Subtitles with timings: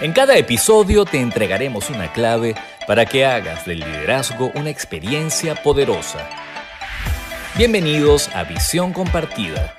[0.00, 2.54] En cada episodio te entregaremos una clave
[2.86, 6.20] para que hagas del liderazgo una experiencia poderosa.
[7.56, 9.74] Bienvenidos a Visión Compartida.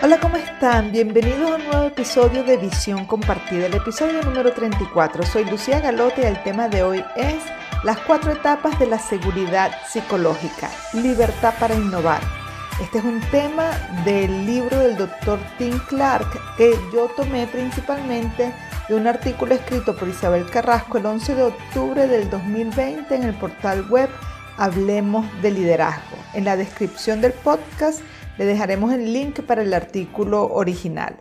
[0.00, 0.92] Hola, ¿cómo están?
[0.92, 5.24] Bienvenidos a un nuevo episodio de Visión Compartida, el episodio número 34.
[5.24, 7.42] Soy Lucía Galote y el tema de hoy es
[7.82, 12.43] las cuatro etapas de la seguridad psicológica, libertad para innovar.
[12.82, 13.70] Este es un tema
[14.04, 18.52] del libro del doctor Tim Clark que yo tomé principalmente
[18.88, 23.34] de un artículo escrito por Isabel Carrasco el 11 de octubre del 2020 en el
[23.34, 24.08] portal web
[24.56, 26.16] Hablemos de Liderazgo.
[26.34, 28.00] En la descripción del podcast
[28.38, 31.16] le dejaremos el link para el artículo original.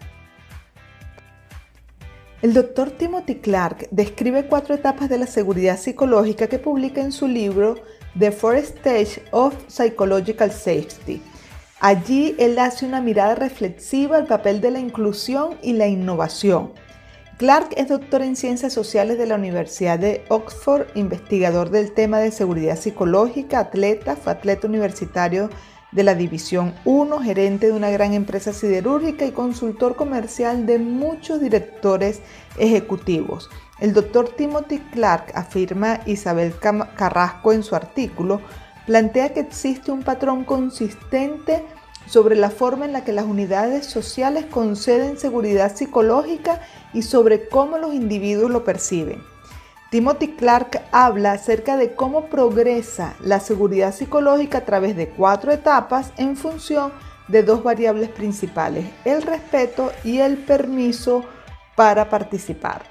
[2.41, 7.27] El doctor Timothy Clark describe cuatro etapas de la seguridad psicológica que publica en su
[7.27, 7.75] libro
[8.17, 11.22] The Four Stages of Psychological Safety
[11.84, 16.72] Allí él hace una mirada reflexiva al papel de la inclusión y la innovación.
[17.36, 22.31] Clark es doctor en Ciencias Sociales de la Universidad de Oxford, investigador del tema de
[22.31, 25.50] seguridad psicológica, atleta, fue atleta universitario
[25.92, 31.42] de la División 1, gerente de una gran empresa siderúrgica y consultor comercial de muchos
[31.42, 32.22] directores
[32.58, 33.50] ejecutivos.
[33.81, 36.54] El doctor Timothy Clark, afirma Isabel
[36.95, 38.39] Carrasco en su artículo,
[38.86, 41.64] plantea que existe un patrón consistente
[42.05, 46.61] sobre la forma en la que las unidades sociales conceden seguridad psicológica
[46.93, 49.21] y sobre cómo los individuos lo perciben.
[49.89, 56.11] Timothy Clark habla acerca de cómo progresa la seguridad psicológica a través de cuatro etapas
[56.17, 56.91] en función
[57.27, 61.23] de dos variables principales, el respeto y el permiso
[61.75, 62.81] para participar.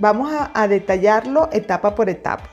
[0.00, 2.44] Vamos a, a detallarlo etapa por etapa.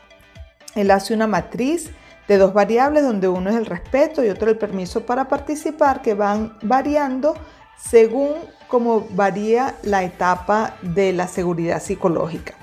[0.76, 1.90] Él hace una matriz
[2.32, 6.14] de dos variables donde uno es el respeto y otro el permiso para participar que
[6.14, 7.34] van variando
[7.78, 8.36] según
[8.70, 12.54] cómo varía la etapa de la seguridad psicológica.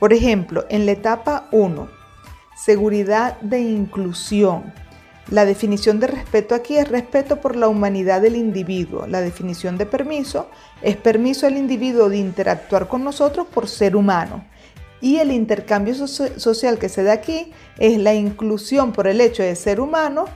[0.00, 1.88] Por ejemplo, en la etapa 1,
[2.56, 4.72] seguridad de inclusión.
[5.30, 9.06] La definición de respeto aquí es respeto por la humanidad del individuo.
[9.06, 10.48] La definición de permiso
[10.82, 14.44] es permiso al individuo de interactuar con nosotros por ser humano.
[15.02, 19.56] Y el intercambio social que se da aquí es la inclusión por el hecho de
[19.56, 20.26] ser humano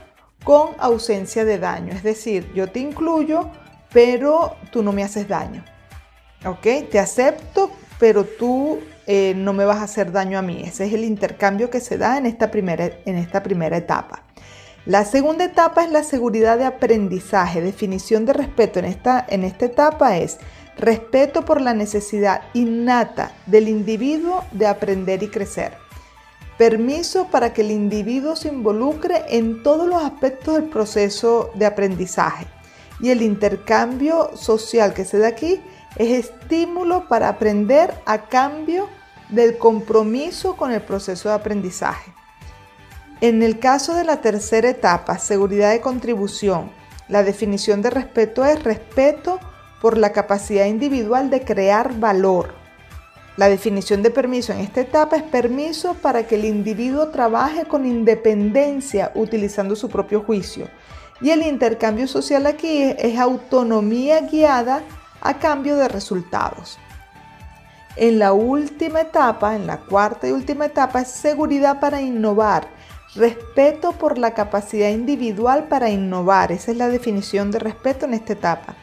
[0.43, 1.93] con ausencia de daño.
[1.93, 3.49] Es decir, yo te incluyo,
[3.93, 5.63] pero tú no me haces daño.
[6.45, 6.89] ¿Ok?
[6.91, 10.61] Te acepto, pero tú eh, no me vas a hacer daño a mí.
[10.65, 14.23] Ese es el intercambio que se da en esta primera, en esta primera etapa.
[14.85, 17.61] La segunda etapa es la seguridad de aprendizaje.
[17.61, 20.39] Definición de respeto en esta, en esta etapa es
[20.77, 25.73] respeto por la necesidad innata del individuo de aprender y crecer.
[26.57, 32.47] Permiso para que el individuo se involucre en todos los aspectos del proceso de aprendizaje.
[32.99, 35.61] Y el intercambio social que se da aquí
[35.97, 38.89] es estímulo para aprender a cambio
[39.29, 42.13] del compromiso con el proceso de aprendizaje.
[43.21, 46.71] En el caso de la tercera etapa, seguridad de contribución,
[47.07, 49.39] la definición de respeto es respeto
[49.81, 52.53] por la capacidad individual de crear valor.
[53.37, 57.85] La definición de permiso en esta etapa es permiso para que el individuo trabaje con
[57.85, 60.67] independencia utilizando su propio juicio.
[61.21, 64.81] Y el intercambio social aquí es, autonomía guiada
[65.21, 66.79] a cambio de resultados.
[67.95, 72.67] En la última etapa, en la cuarta y última etapa, es seguridad para innovar,
[73.15, 76.51] respeto por la capacidad individual para innovar.
[76.51, 78.75] Esa es la definición de respeto en esta etapa.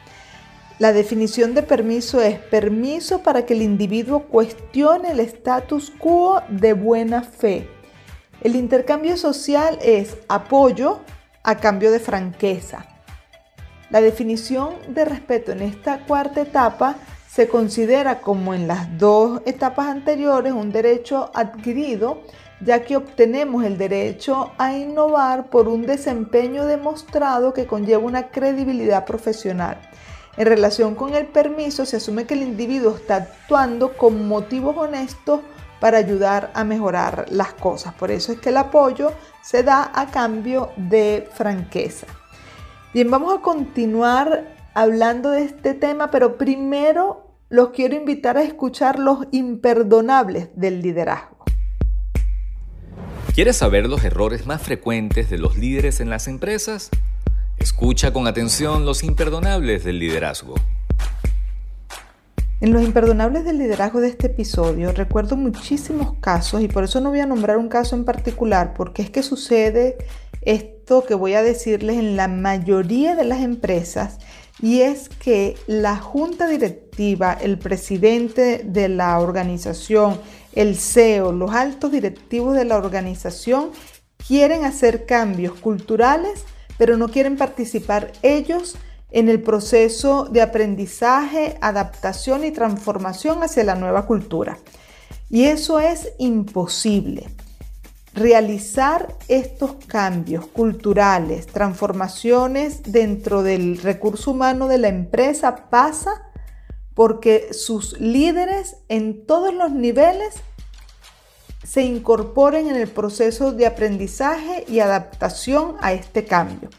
[0.77, 6.73] La definición de permiso es permiso para que el individuo cuestione el status quo de
[6.73, 7.69] buena fe.
[8.41, 10.99] El intercambio social es apoyo
[11.43, 12.85] a cambio de franqueza.
[13.89, 16.97] La definición de respeto en esta cuarta etapa
[17.31, 22.23] se considera como en las dos etapas anteriores un derecho adquirido,
[22.59, 29.05] ya que obtenemos el derecho a innovar por un desempeño demostrado que conlleva una credibilidad
[29.05, 29.77] profesional.
[30.37, 35.39] En relación con el permiso, se asume que el individuo está actuando con motivos honestos
[35.79, 37.93] para ayudar a mejorar las cosas.
[37.93, 42.07] Por eso es que el apoyo se da a cambio de franqueza.
[42.93, 48.99] Bien, vamos a continuar hablando de este tema, pero primero los quiero invitar a escuchar
[48.99, 51.45] los imperdonables del liderazgo.
[53.33, 56.89] ¿Quieres saber los errores más frecuentes de los líderes en las empresas?
[57.57, 60.55] Escucha con atención los imperdonables del liderazgo.
[62.61, 67.09] En los imperdonables del liderazgo de este episodio recuerdo muchísimos casos y por eso no
[67.09, 69.97] voy a nombrar un caso en particular porque es que sucede
[70.41, 74.19] esto que voy a decirles en la mayoría de las empresas
[74.61, 80.19] y es que la junta directiva, el presidente de la organización,
[80.53, 83.71] el CEO, los altos directivos de la organización
[84.27, 86.45] quieren hacer cambios culturales,
[86.77, 88.75] pero no quieren participar ellos
[89.11, 94.57] en el proceso de aprendizaje, adaptación y transformación hacia la nueva cultura.
[95.29, 97.29] Y eso es imposible.
[98.13, 106.23] Realizar estos cambios culturales, transformaciones dentro del recurso humano de la empresa pasa
[106.93, 110.35] porque sus líderes en todos los niveles
[111.65, 116.69] se incorporen en el proceso de aprendizaje y adaptación a este cambio.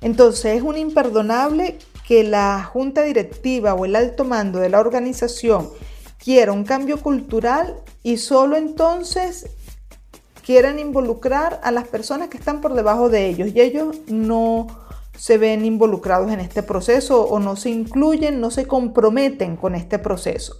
[0.00, 5.68] Entonces es un imperdonable que la junta directiva o el alto mando de la organización
[6.22, 9.46] quiera un cambio cultural y solo entonces
[10.44, 14.68] quieran involucrar a las personas que están por debajo de ellos y ellos no
[15.16, 19.98] se ven involucrados en este proceso o no se incluyen, no se comprometen con este
[19.98, 20.56] proceso.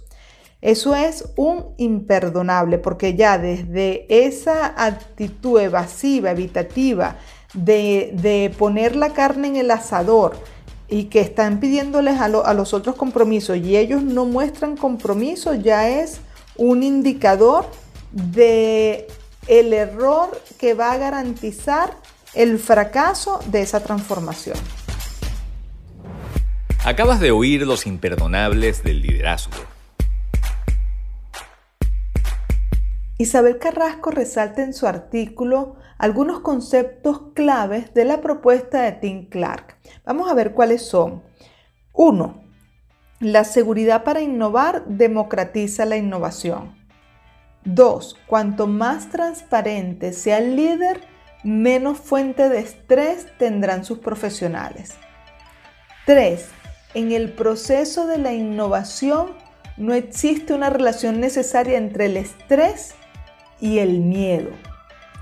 [0.61, 7.15] Eso es un imperdonable porque ya desde esa actitud evasiva, evitativa,
[7.53, 10.37] de, poner la carne en el asador
[10.87, 15.89] y que están pidiéndoles a, a los otros compromisos y ellos no muestran compromiso, ya
[15.89, 16.19] es
[16.57, 17.65] un indicador
[18.11, 19.07] de
[19.47, 20.29] el error
[20.59, 21.95] que va a garantizar
[22.33, 24.57] el fracaso de esa transformación.
[26.83, 29.57] Acabas de oír los imperdonables del liderazgo.
[33.21, 39.75] Isabel Carrasco resalta en su artículo algunos conceptos claves de la propuesta de Tim Clark.
[40.05, 41.21] Vamos a ver cuáles son.
[41.91, 42.41] 1.
[43.19, 46.77] La seguridad para innovar democratiza la innovación.
[47.65, 48.15] 2.
[48.25, 51.01] Cuanto más transparente sea el líder,
[51.43, 54.95] menos fuente de estrés tendrán sus profesionales.
[56.05, 56.47] 3.
[56.93, 59.33] En el proceso de la innovación
[59.75, 62.95] no existe una relación necesaria entre el estrés
[63.61, 64.51] y el miedo.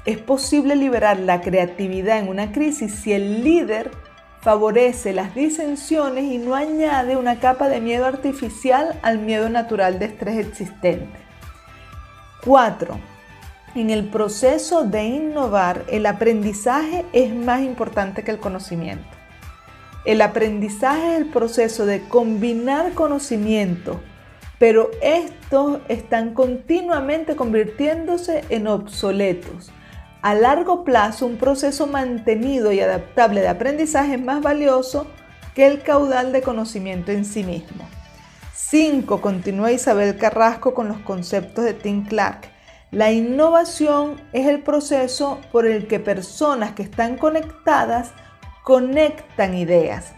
[0.05, 3.91] Es posible liberar la creatividad en una crisis si el líder
[4.41, 10.05] favorece las disensiones y no añade una capa de miedo artificial al miedo natural de
[10.05, 11.19] estrés existente.
[12.45, 12.97] 4.
[13.75, 19.05] En el proceso de innovar, el aprendizaje es más importante que el conocimiento.
[20.05, 23.99] El aprendizaje es el proceso de combinar conocimiento,
[24.59, 29.71] pero estos están continuamente convirtiéndose en obsoletos.
[30.21, 35.07] A largo plazo, un proceso mantenido y adaptable de aprendizaje es más valioso
[35.53, 37.87] que el caudal de conocimiento en sí mismo.
[38.53, 39.21] 5.
[39.21, 42.49] Continúa Isabel Carrasco con los conceptos de Tim Clark.
[42.91, 48.11] La innovación es el proceso por el que personas que están conectadas
[48.63, 50.13] conectan ideas.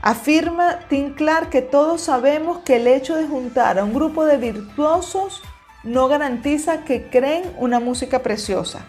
[0.00, 4.36] Afirma Tim Clark que todos sabemos que el hecho de juntar a un grupo de
[4.36, 5.42] virtuosos
[5.82, 8.86] no garantiza que creen una música preciosa.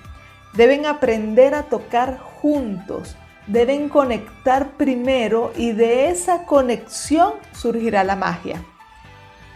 [0.53, 3.15] Deben aprender a tocar juntos,
[3.47, 8.63] deben conectar primero y de esa conexión surgirá la magia.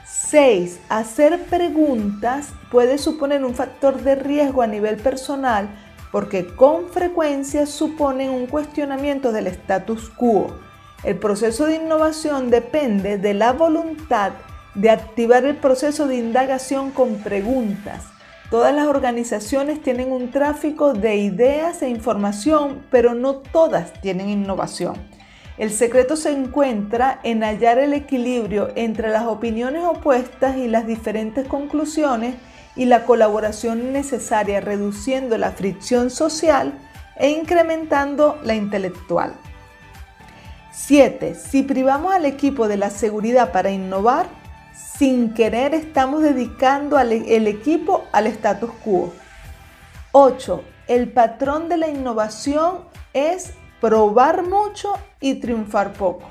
[0.05, 0.79] 6.
[0.89, 5.69] Hacer preguntas puede suponer un factor de riesgo a nivel personal
[6.11, 10.55] porque con frecuencia suponen un cuestionamiento del status quo.
[11.03, 14.31] El proceso de innovación depende de la voluntad
[14.73, 18.05] de activar el proceso de indagación con preguntas.
[18.49, 24.95] Todas las organizaciones tienen un tráfico de ideas e información, pero no todas tienen innovación.
[25.57, 31.47] El secreto se encuentra en hallar el equilibrio entre las opiniones opuestas y las diferentes
[31.47, 32.35] conclusiones
[32.77, 36.73] y la colaboración necesaria reduciendo la fricción social
[37.17, 39.33] e incrementando la intelectual.
[40.73, 41.35] 7.
[41.35, 44.25] Si privamos al equipo de la seguridad para innovar,
[44.97, 49.13] sin querer estamos dedicando e-, el equipo al status quo.
[50.11, 50.63] 8.
[50.87, 52.79] El patrón de la innovación
[53.13, 56.29] es probar mucho y triunfar poco.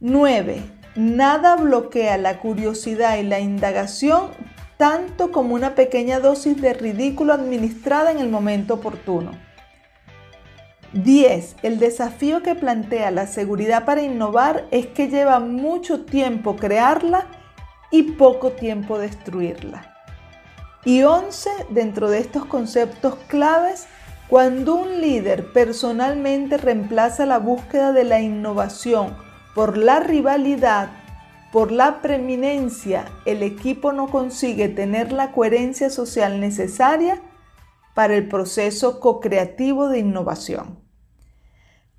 [0.00, 0.62] 9.
[0.96, 4.30] Nada bloquea la curiosidad y la indagación
[4.78, 9.32] tanto como una pequeña dosis de ridículo administrada en el momento oportuno.
[10.92, 11.56] 10.
[11.62, 17.26] El desafío que plantea la seguridad para innovar es que lleva mucho tiempo crearla
[17.90, 19.94] y poco tiempo destruirla.
[20.84, 21.50] Y 11.
[21.70, 23.86] Dentro de estos conceptos claves
[24.28, 29.16] cuando un líder personalmente reemplaza la búsqueda de la innovación
[29.54, 30.90] por la rivalidad,
[31.52, 37.20] por la preeminencia, el equipo no consigue tener la coherencia social necesaria
[37.96, 40.78] para el proceso co-creativo de innovación.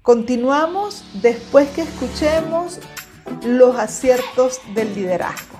[0.03, 2.79] Continuamos después que escuchemos
[3.43, 5.57] los aciertos del liderazgo.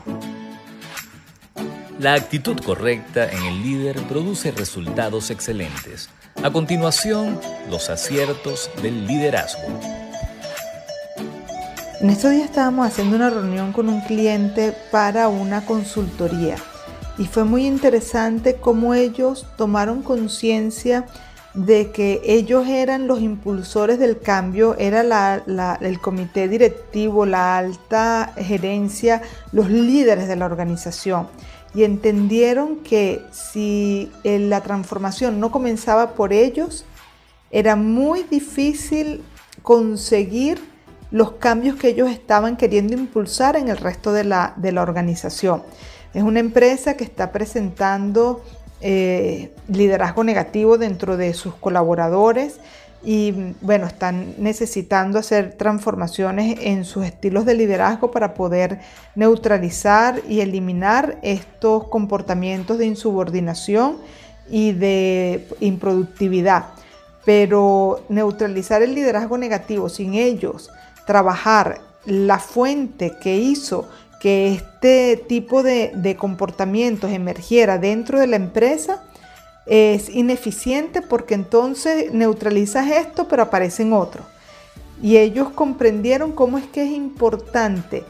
[1.99, 6.07] La actitud correcta en el líder produce resultados excelentes.
[6.43, 7.39] A continuación,
[7.71, 9.67] los aciertos del liderazgo.
[11.99, 16.57] En estos días estábamos haciendo una reunión con un cliente para una consultoría
[17.17, 21.05] y fue muy interesante cómo ellos tomaron conciencia
[21.53, 25.01] de que ellos eran los impulsores del cambio, era
[25.81, 31.27] el comité directivo, la alta gerencia, los líderes de la organización.
[31.73, 36.85] Y entendieron que si eh, la transformación no comenzaba por ellos,
[37.49, 39.23] era muy difícil
[39.63, 40.61] conseguir
[41.09, 45.63] los cambios que ellos estaban queriendo impulsar en el resto la, de la organización.
[46.17, 48.43] Es una empresa que está presentando
[48.81, 52.55] eh, liderazgo negativo dentro de sus colaboradores
[53.03, 58.79] y bueno, están necesitando hacer transformaciones en sus estilos de liderazgo para poder
[59.13, 63.97] neutralizar y eliminar estos comportamientos de insubordinación
[64.49, 66.65] y de improductividad.
[67.25, 70.71] Pero neutralizar el liderazgo negativo sin ellos
[71.05, 73.87] trabajar la fuente que hizo
[74.19, 79.03] que este tipo de, comportamientos emergiera dentro de la empresa
[79.65, 84.25] es ineficiente porque entonces neutralizas esto pero aparecen otros.
[85.01, 88.03] Y ellos comprendieron cómo es que es importante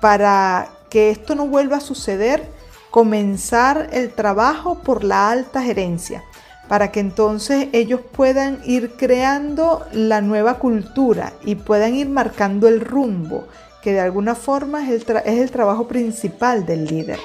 [0.00, 2.42] para que esto no vuelva a suceder
[2.90, 6.22] comenzar el trabajo por la alta gerencia
[6.68, 12.80] para que entonces ellos puedan ir creando la nueva cultura y puedan ir marcando el
[12.80, 13.46] rumbo
[13.84, 17.18] que de alguna forma es el, es el trabajo principal del líder.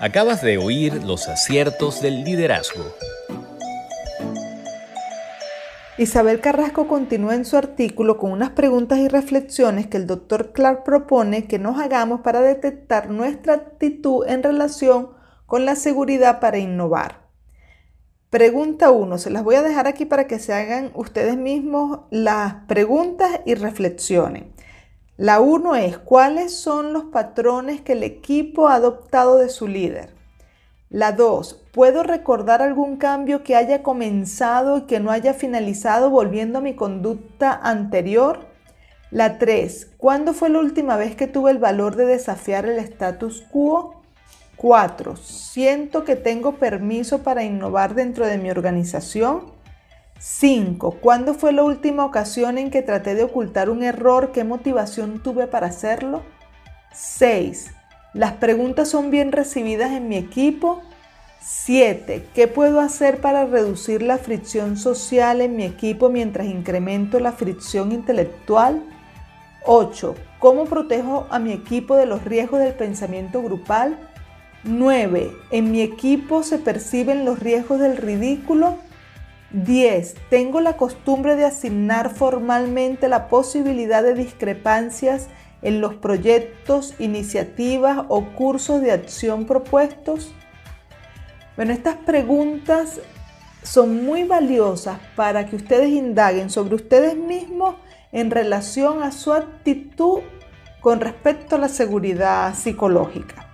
[0.00, 2.84] Acabas de oír los aciertos del liderazgo.
[5.96, 10.84] Isabel Carrasco continúa en su artículo con unas preguntas y reflexiones que el doctor Clark
[10.84, 15.08] propone que nos hagamos para detectar nuestra actitud en relación
[15.46, 17.19] con la seguridad para innovar.
[18.30, 19.18] Pregunta 1.
[19.18, 23.54] Se las voy a dejar aquí para que se hagan ustedes mismos las preguntas y
[23.54, 24.52] reflexionen.
[25.16, 30.14] La 1 es, ¿cuáles son los patrones que el equipo ha adoptado de su líder?
[30.90, 36.60] La 2, ¿puedo recordar algún cambio que haya comenzado y que no haya finalizado volviendo
[36.60, 38.46] a mi conducta anterior?
[39.10, 43.42] La 3, ¿cuándo fue la última vez que tuve el valor de desafiar el status
[43.50, 43.99] quo?
[44.60, 45.16] 4.
[45.16, 49.44] Siento que tengo permiso para innovar dentro de mi organización.
[50.18, 50.98] 5.
[51.00, 54.32] ¿Cuándo fue la última ocasión en que traté de ocultar un error?
[54.32, 56.24] ¿Qué motivación tuve para hacerlo?
[56.92, 57.70] 6.
[58.12, 60.82] ¿Las preguntas son bien recibidas en mi equipo?
[61.40, 62.26] 7.
[62.34, 67.92] ¿Qué puedo hacer para reducir la fricción social en mi equipo mientras incremento la fricción
[67.92, 68.82] intelectual?
[69.64, 70.14] 8.
[70.38, 74.09] ¿Cómo protejo a mi equipo de los riesgos del pensamiento grupal?
[74.64, 75.32] 9.
[75.50, 78.76] En mi equipo se perciben los riesgos del ridículo.
[79.52, 80.14] 10.
[80.28, 85.28] Tengo la costumbre de asignar formalmente la posibilidad de discrepancias
[85.62, 90.32] en los proyectos, iniciativas o cursos de acción propuestos.
[91.56, 93.00] Bueno, estas preguntas
[93.62, 97.76] son muy valiosas para que ustedes indaguen sobre ustedes mismos
[98.12, 100.20] en relación a su actitud
[100.80, 103.49] con respecto a la seguridad psicológica.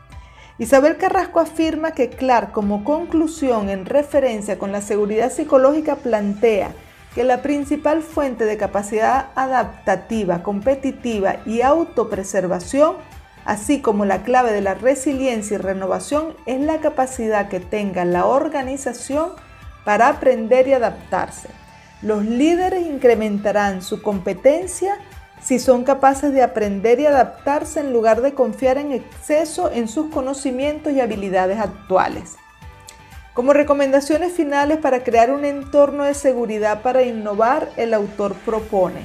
[0.58, 6.70] Isabel Carrasco afirma que Clark como conclusión en referencia con la seguridad psicológica plantea
[7.14, 12.96] que la principal fuente de capacidad adaptativa, competitiva y autopreservación,
[13.44, 18.25] así como la clave de la resiliencia y renovación, es la capacidad que tenga la
[18.25, 19.32] organización
[19.84, 21.48] para aprender y adaptarse.
[22.00, 24.96] Los líderes incrementarán su competencia
[25.43, 30.11] si son capaces de aprender y adaptarse en lugar de confiar en exceso en sus
[30.11, 32.37] conocimientos y habilidades actuales.
[33.35, 39.00] Como recomendaciones finales para crear un entorno de seguridad para innovar, el autor propone.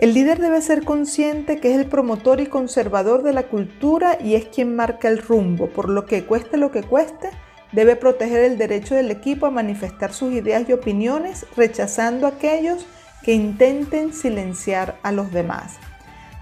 [0.00, 4.34] El líder debe ser consciente que es el promotor y conservador de la cultura y
[4.34, 7.30] es quien marca el rumbo, por lo que cueste lo que cueste,
[7.72, 12.99] debe proteger el derecho del equipo a manifestar sus ideas y opiniones, rechazando aquellos que
[13.26, 15.78] intenten silenciar a los demás.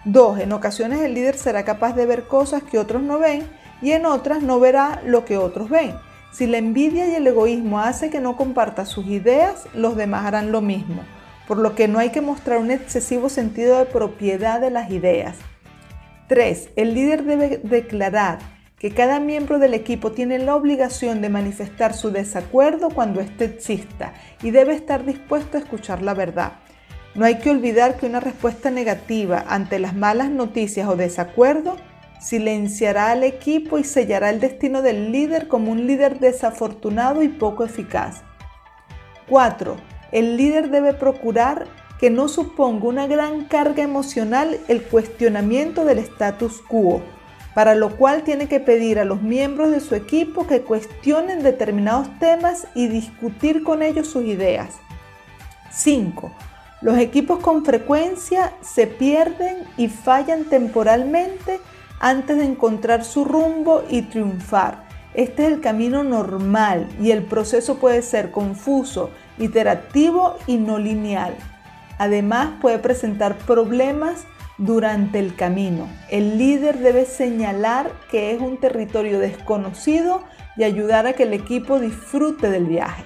[0.04, 0.40] 2.
[0.40, 3.46] En ocasiones el líder será capaz de ver cosas que otros no ven
[3.82, 5.94] y en otras no verá lo que otros ven.
[6.32, 10.52] Si la envidia y el egoísmo hace que no comparta sus ideas, los demás harán
[10.52, 11.02] lo mismo,
[11.46, 15.36] por lo que no hay que mostrar un excesivo sentido de propiedad de las ideas.
[16.28, 16.70] 3.
[16.76, 18.38] El líder debe declarar
[18.78, 24.12] que cada miembro del equipo tiene la obligación de manifestar su desacuerdo cuando éste exista
[24.42, 26.52] y debe estar dispuesto a escuchar la verdad.
[27.18, 31.74] No hay que olvidar que una respuesta negativa ante las malas noticias o desacuerdo
[32.20, 37.64] silenciará al equipo y sellará el destino del líder como un líder desafortunado y poco
[37.64, 38.22] eficaz.
[39.28, 39.76] 4.
[40.12, 41.66] El líder debe procurar
[41.98, 47.02] que no suponga una gran carga emocional el cuestionamiento del status quo
[47.52, 52.16] para lo cual tiene que pedir a los miembros de su equipo que cuestionen determinados
[52.20, 54.76] temas y discutir con ellos sus ideas.
[55.72, 56.32] 5.
[56.80, 61.58] Los equipos con frecuencia se pierden y fallan temporalmente
[61.98, 64.86] antes de encontrar su rumbo y triunfar.
[65.14, 71.34] Este es el camino normal y el proceso puede ser confuso, iterativo y no lineal.
[71.98, 75.88] Además puede presentar problemas durante el camino.
[76.10, 80.22] El líder debe señalar que es un territorio desconocido
[80.56, 83.04] y ayudar a que el equipo disfrute del viaje.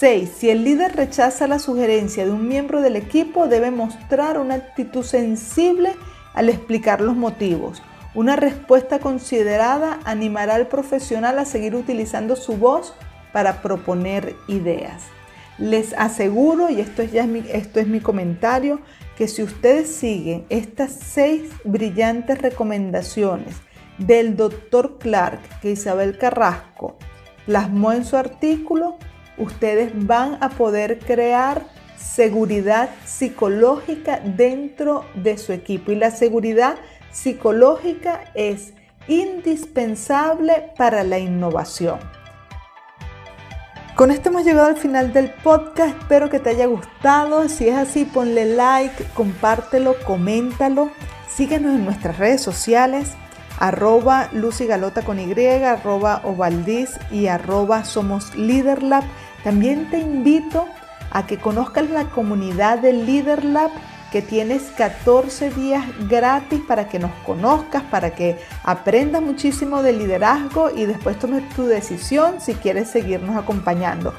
[0.00, 0.30] 6.
[0.34, 5.04] Si el líder rechaza la sugerencia de un miembro del equipo, debe mostrar una actitud
[5.04, 5.92] sensible
[6.32, 7.82] al explicar los motivos.
[8.14, 12.94] Una respuesta considerada animará al profesional a seguir utilizando su voz
[13.34, 15.02] para proponer ideas.
[15.58, 18.80] Les aseguro, y esto es, ya mi, esto es mi comentario,
[19.18, 23.56] que si ustedes siguen estas seis brillantes recomendaciones
[23.98, 26.96] del doctor Clark que Isabel Carrasco
[27.44, 28.96] plasmó en su artículo,
[29.40, 31.62] ustedes van a poder crear
[31.96, 35.92] seguridad psicológica dentro de su equipo.
[35.92, 36.76] Y la seguridad
[37.10, 38.72] psicológica es
[39.08, 41.98] indispensable para la innovación.
[43.96, 45.94] Con esto hemos llegado al final del podcast.
[46.00, 47.48] Espero que te haya gustado.
[47.48, 50.90] Si es así, ponle like, compártelo, coméntalo.
[51.28, 53.12] Síguenos en nuestras redes sociales,
[53.58, 58.82] arroba Lucy Galota con Y, arroba Ovaldiz y arroba Somos Leader
[59.44, 60.66] También te invito
[61.10, 63.70] a que conozcas la comunidad de Leader Lab
[64.10, 70.70] que tienes 14 días gratis para que nos conozcas, para que aprendas muchísimo de liderazgo
[70.70, 74.12] y después tomes tu decisión si quieres seguirnos acompañando.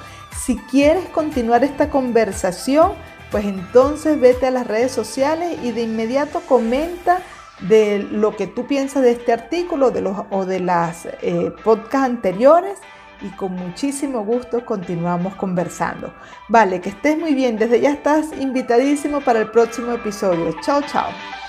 [0.46, 2.94] Si quieres continuar esta conversación,
[3.32, 7.22] pues entonces vete a las redes sociales y de inmediato comenta
[7.62, 12.06] de lo que tú piensas de este artículo de los, o de las eh, podcasts
[12.06, 12.78] anteriores
[13.22, 16.14] y con muchísimo gusto continuamos conversando.
[16.48, 20.56] Vale, que estés muy bien, desde ya estás invitadísimo para el próximo episodio.
[20.62, 21.41] Chao, chao.